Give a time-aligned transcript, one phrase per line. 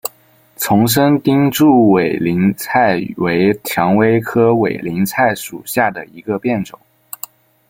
[0.57, 6.79] 丛生钉柱委陵菜为蔷薇科委陵菜属下的一个变种。